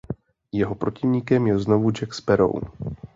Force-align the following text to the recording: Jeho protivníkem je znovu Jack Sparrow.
Jeho 0.51 0.75
protivníkem 0.75 1.47
je 1.47 1.59
znovu 1.59 1.91
Jack 1.91 2.13
Sparrow. 2.13 2.61